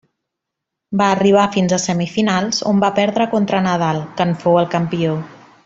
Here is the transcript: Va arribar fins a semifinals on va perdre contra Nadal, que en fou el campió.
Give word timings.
Va 1.01 1.09
arribar 1.15 1.43
fins 1.55 1.75
a 1.77 1.79
semifinals 1.83 2.63
on 2.71 2.81
va 2.85 2.91
perdre 3.01 3.29
contra 3.35 3.61
Nadal, 3.69 4.03
que 4.17 4.29
en 4.31 4.35
fou 4.45 4.59
el 4.65 4.71
campió. 4.77 5.17